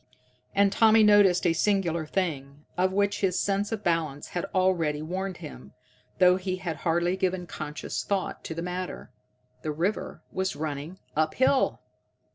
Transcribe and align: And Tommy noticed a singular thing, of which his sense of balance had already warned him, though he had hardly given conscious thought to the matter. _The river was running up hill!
And 0.55 0.71
Tommy 0.71 1.03
noticed 1.03 1.45
a 1.45 1.53
singular 1.53 2.07
thing, 2.07 2.65
of 2.75 2.91
which 2.91 3.21
his 3.21 3.37
sense 3.37 3.71
of 3.71 3.83
balance 3.83 4.29
had 4.29 4.45
already 4.45 5.03
warned 5.03 5.37
him, 5.37 5.73
though 6.17 6.37
he 6.37 6.55
had 6.55 6.77
hardly 6.77 7.15
given 7.15 7.45
conscious 7.45 8.03
thought 8.03 8.43
to 8.45 8.55
the 8.55 8.63
matter. 8.63 9.11
_The 9.63 9.71
river 9.77 10.23
was 10.31 10.55
running 10.55 10.97
up 11.15 11.35
hill! 11.35 11.81